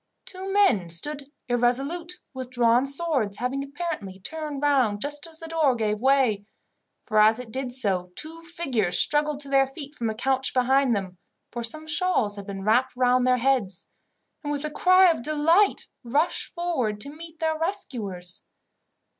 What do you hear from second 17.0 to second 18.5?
to meet their rescuers.